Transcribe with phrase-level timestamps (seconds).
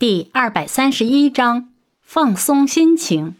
[0.00, 3.36] 第二百三十一章放松心情。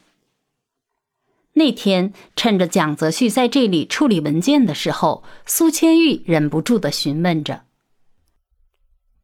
[1.54, 7.64] 那天，趁着蒋泽旭在这里处理文件的时候，苏千玉忍不住的询问着：“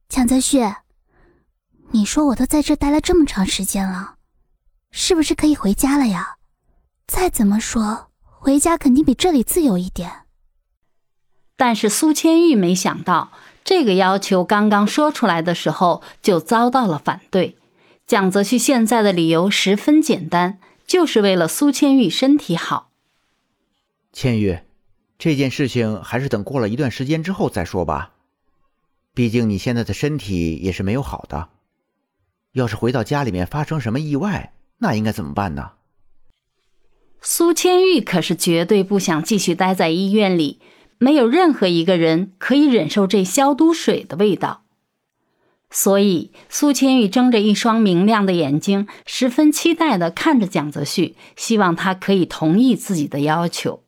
[0.09, 0.61] 蒋泽旭，
[1.91, 4.15] 你说我都在这待了这么长时间了，
[4.91, 6.37] 是不是可以回家了呀？
[7.07, 10.23] 再怎么说，回家肯定比这里自由一点。”
[11.59, 13.31] 但是苏千玉没想到。
[13.67, 17.57] 这个要求刚刚说出来的时候，就遭到了反对。
[18.07, 22.93] 蒋泽旭现在的理由十分简单，就是为了苏千玉身体好。
[24.13, 24.61] 千玉，
[25.19, 28.13] 这件事情还是等过了一段时间之后再说吧。
[29.13, 31.49] 毕竟你现在的身体也是没有好的。
[32.53, 35.73] 要是回到家里面发生什么意外，那应该怎么办呢？
[37.21, 40.61] 苏千玉可是绝对不想继续待在医院里。
[40.99, 44.63] 没有任何一个人可以忍受这消毒水的味道，
[45.71, 53.83] 所以苏千玉睁着一双明亮的眼睛，十分期待的看着蒋泽旭，希望他可以同意自己的要求。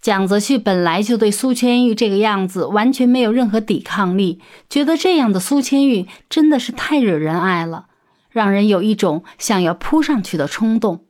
[0.00, 7.86] 蒋泽旭本来就对苏千玉这个样子完全没有任何抵抗力，觉得这样的苏千玉真的是太惹人爱了，
[8.30, 11.06] 让人有一种想要扑上去的冲动。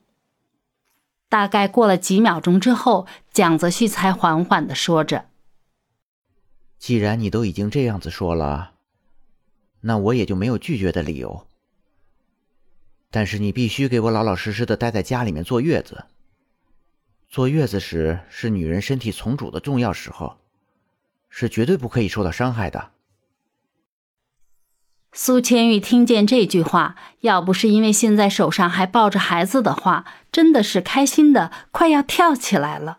[1.29, 5.27] 大概过了几秒钟之后，蒋泽旭才缓缓的说着
[6.79, 8.73] ：“既然你都已经这样子说了，
[9.83, 11.47] 那我也就没有拒绝的理由。
[13.11, 16.05] 但是你必须给我老老实实的待在家里面坐月子。
[17.29, 20.39] 坐月子时是女人身体重组的重要时候，
[21.29, 22.93] 是绝对不可以受到伤害的。”
[25.13, 32.99] 苏千玉听见这句话，要不是因为现在手上还抱着孩子的话，真的是开心的快要跳起来了。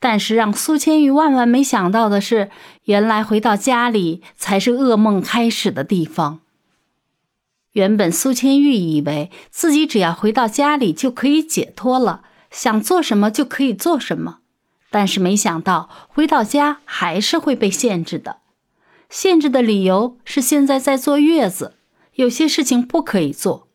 [0.00, 2.50] 但是让苏千玉万万没想到的是，
[2.84, 6.40] 原来回到家里才是噩梦开始的地方。
[7.72, 14.38] 原本苏千玉以为自己只要回到家里就可以解脱了，想做什么就可以做什么，
[14.90, 18.39] 但是没想到回到家还是会被限制的。
[19.10, 21.74] 限制的理由是现在在坐月子，
[22.14, 23.68] 有些事情不可以做。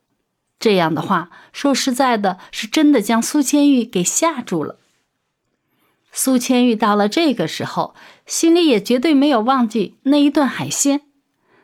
[0.57, 4.79] 这样的话，说实在的，是真的将苏千玉给吓住了。
[6.13, 7.93] 苏千玉到了这个时候，
[8.25, 11.01] 心里也绝对没有忘记那一顿海鲜。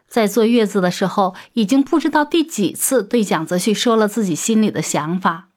[0.09, 5.47] 在坐月子的时候，已经不知道第几次对蒋泽旭说了自己心里的想法，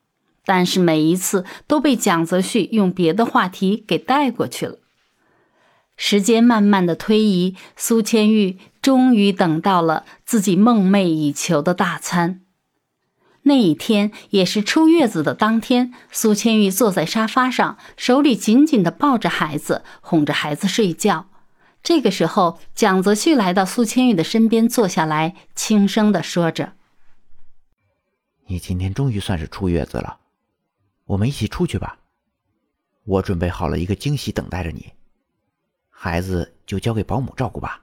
[0.45, 4.79] 但是每一次都被蒋泽旭用别的话题给带过去了。
[5.97, 12.41] 时间慢慢的推移，苏千玉终于等到了自己梦寐以求的大餐。
[13.47, 21.27] 那一天也是出月子的当天，苏千玉坐在沙发上，手里紧紧的抱着孩子，哄着孩子睡觉。
[21.83, 26.73] 这个时候，蒋泽旭来到苏千玉的身边，坐下来，轻声的说着
[28.49, 30.21] ：“你今天终于算是出月子了，
[31.05, 31.99] 我们一起出去吧。
[33.05, 34.93] 我准备好了一个惊喜等待着你。”
[35.97, 37.81] 孩子就交给保姆照顾吧。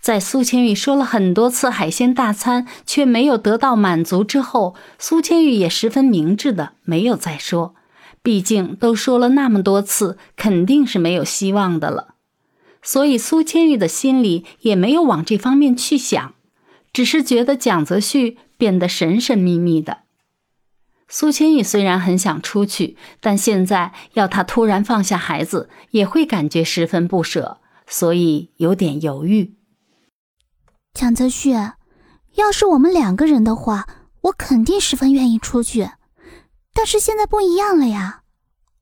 [0.00, 7.74] 在苏千玉说了很多次海鲜大餐却没有得到满足之后，苏千玉也十分明智的没有再说。
[8.22, 12.14] 毕竟都说了那么多次，肯定是没有希望的了。
[12.82, 16.34] 所以苏千玉的心里也没有往这方面去想，
[16.92, 19.98] 只是觉得蒋泽旭变得神神秘秘的。
[21.08, 29.56] 苏清玉虽然很想出去，但现在要他突然放下孩子，也会感觉十分不舍，所以有点犹豫。
[30.92, 31.50] 蒋泽旭，
[32.34, 33.86] 要是我们两个人的话，
[34.22, 35.90] 我肯定十分愿意出去。
[36.74, 38.22] 但是现在不一样了呀，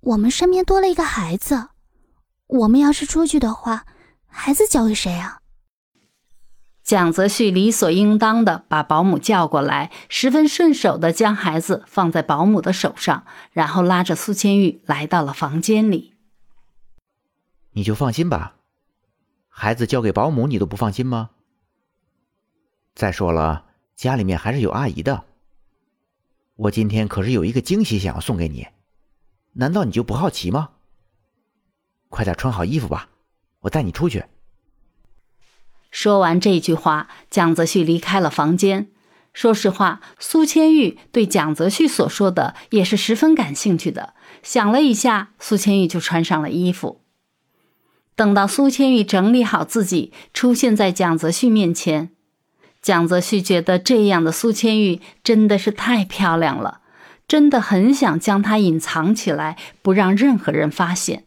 [0.00, 1.68] 我们身边多了一个孩子，
[2.48, 3.86] 我们要是出去的话，
[4.26, 5.38] 孩子交给谁啊？
[6.86, 16.14] 蒋泽旭理所应当的把保姆叫过来，十分顺手的将孩子放在保姆的手上，然后拉着苏千玉来到了房间里。
[17.72, 18.54] 你就放心吧，
[19.48, 21.30] 孩子交给保姆，你都不放心吗？
[22.94, 23.64] 再说了，
[23.96, 25.24] 家里面还是有阿姨的。
[26.54, 28.64] 我今天可是有一个惊喜想要送给你，
[29.54, 30.70] 难道你就不好奇吗？
[32.08, 33.08] 快点穿好衣服吧，
[33.62, 34.24] 我带你出去。
[35.96, 38.88] 说完这句话，蒋泽旭离开了房间。
[39.32, 44.12] 说实话，苏千玉对蒋泽旭所说的也是十分感兴趣的。
[44.42, 47.00] 想了一下，苏千玉就穿上了衣服。
[48.14, 52.10] 等到苏千玉整理好自己，出现在蒋泽旭面前，
[52.82, 56.80] 蒋泽旭觉得这样的苏千玉真的是太漂亮了，
[57.26, 61.24] 真的很想将她隐藏起来，不让任何人发现。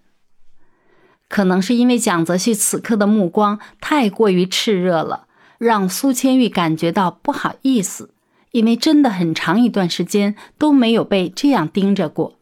[1.30, 5.28] 可能是因为蒋泽旭此刻的目光太过于炽热了，
[5.60, 8.14] 让苏千玉感觉到不好意思，
[8.52, 12.40] 因为真的很长一段时间都没有被这样盯着过。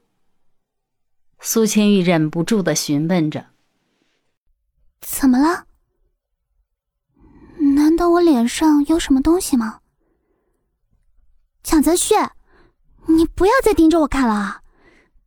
[1.39, 3.48] 苏千玉忍不住的询问着
[5.01, 5.66] ：“怎么了？
[7.75, 9.81] 难道我脸上有什么东西吗？”
[11.62, 12.16] 蒋泽旭，
[13.07, 14.62] 你不要再盯着我看了啊！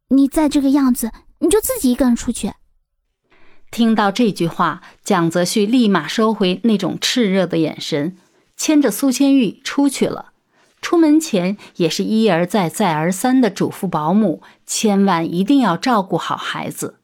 [0.08, 2.54] 你再这个样子，你就自己一个人出去。
[3.70, 8.16] 听到这句话，蒋泽旭立马收回那种炽热的眼神，
[8.56, 10.32] 牵着苏千玉出去了。
[10.82, 16.96] 出门前也是一而再、再而三的嘱咐保姆，千万一定要照顾好孩子。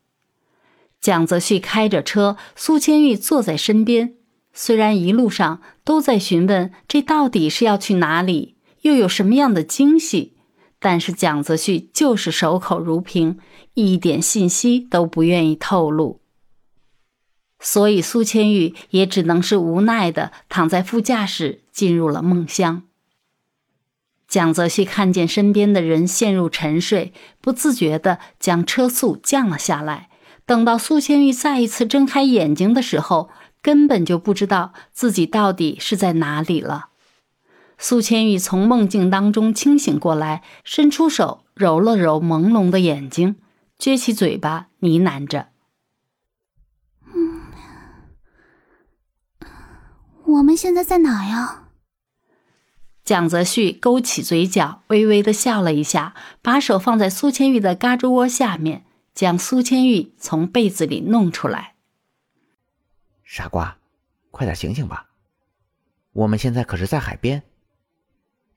[1.01, 4.15] 蒋泽旭开着车，苏千玉坐在身边。
[4.53, 10.33] 虽然一路上都在询问这到底是要去哪里，又有什么样的惊喜，
[10.81, 13.39] 但是蒋泽旭就是守口如瓶，
[13.75, 16.21] 一点信息都不愿意透露。
[17.59, 22.83] 所以苏千玉也只能是无奈的躺在副驾驶，进入了梦乡。
[24.29, 30.11] 蒋泽熙看见身边的人陷入沉睡，不自觉的将车速降了下来。
[30.45, 33.31] 等到苏千玉再一次睁开眼睛的时候，
[33.63, 36.91] 根本就不知道自己到底是在哪里了。
[37.79, 43.37] 苏千玉从梦境当中清醒过来，伸出手揉了揉朦胧的眼睛，
[43.79, 45.49] 撅起嘴巴呢喃着。
[50.27, 51.69] 我们现在在哪呀？
[53.05, 58.85] 蒋泽旭勾起嘴角，微微的笑了一下，把手放在苏千玉的胳肢窝下面，
[59.15, 61.77] 将苏千玉从被子里弄出来。
[63.23, 63.79] 傻瓜，
[64.33, 65.11] 快点醒醒吧！
[66.13, 67.45] 我们现在可是在海边。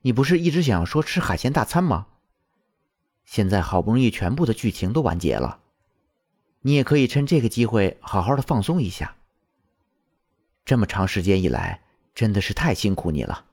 [0.02, 2.06] 你不是一直想要说吃海鲜大餐吗？
[3.24, 5.60] 现在好不容易全部的剧情都完结了，
[6.62, 9.14] 你也可以趁这个机会好好的放松一下。
[10.70, 11.80] 这么长时间以来，
[12.14, 13.46] 真的是太辛苦你了。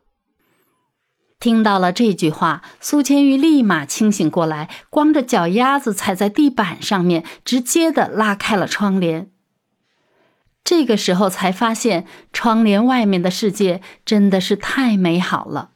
[1.40, 9.32] 听到了这句话，苏千玉立马清醒过来，光着脚丫子踩在地板上面，直接的拉开了窗帘。
[10.64, 15.72] 这个时候才发现，窗帘外面的世界真的是太美好了。